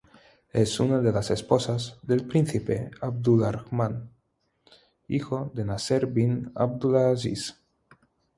[0.51, 4.09] Es una de las esposas del príncipe Abdulrahman,
[5.07, 7.61] hijo de Nasser bin Abdulaziz.